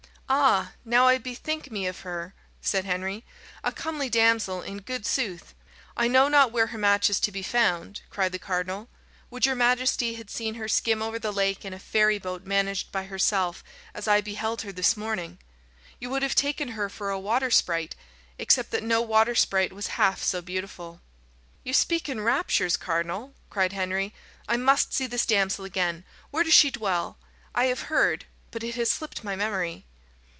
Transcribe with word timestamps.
"Ah, 0.33 0.71
now 0.85 1.09
I 1.09 1.17
bethink 1.17 1.71
me 1.71 1.87
of 1.87 1.99
her," 2.01 2.33
said 2.61 2.85
Henry. 2.85 3.25
"A 3.65 3.71
comely 3.73 4.09
damsel, 4.09 4.61
in 4.61 4.77
good 4.77 5.05
sooth." 5.05 5.53
"I 5.97 6.07
know 6.07 6.29
not 6.29 6.53
where 6.53 6.67
her 6.67 6.77
match 6.77 7.09
is 7.09 7.19
to 7.19 7.33
be 7.33 7.43
found," 7.43 7.99
cried 8.09 8.31
the 8.31 8.39
cardinal. 8.39 8.87
"Would 9.29 9.45
your 9.45 9.55
majesty 9.55 10.13
had 10.13 10.29
seen 10.29 10.55
her 10.55 10.69
skim 10.69 11.01
over 11.01 11.19
the 11.19 11.33
lake 11.33 11.65
in 11.65 11.73
a 11.73 11.79
fairy 11.79 12.17
boat 12.17 12.45
managed 12.45 12.93
by 12.93 13.03
herself, 13.07 13.61
as 13.93 14.07
I 14.07 14.21
beheld 14.21 14.61
her 14.61 14.71
this 14.71 14.95
morning. 14.95 15.37
You 15.99 16.09
would 16.11 16.23
have 16.23 16.35
taken 16.35 16.69
her 16.69 16.87
for 16.87 17.09
a 17.09 17.19
water 17.19 17.51
sprite, 17.51 17.97
except 18.39 18.71
that 18.71 18.83
no 18.83 19.01
water 19.01 19.35
sprite 19.35 19.73
was 19.73 19.87
half 19.99 20.23
so 20.23 20.41
beautiful." 20.41 21.01
"You 21.65 21.73
speak 21.73 22.07
in 22.07 22.21
raptures, 22.21 22.77
cardinal," 22.77 23.33
cried 23.49 23.73
Henry. 23.73 24.13
"I 24.47 24.55
must 24.55 24.93
see 24.93 25.07
this 25.07 25.25
damsel 25.25 25.65
again. 25.65 26.05
Where 26.29 26.45
does 26.45 26.53
she 26.53 26.71
dwell? 26.71 27.17
I 27.53 27.65
have 27.65 27.91
heard, 27.93 28.27
but 28.51 28.63
it 28.63 28.75
has 28.75 28.89
slipped 28.89 29.25
my 29.25 29.35
memory." 29.35 29.83